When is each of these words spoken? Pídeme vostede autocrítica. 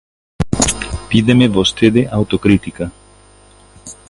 Pídeme 1.11 1.47
vostede 1.57 2.01
autocrítica. 2.17 2.85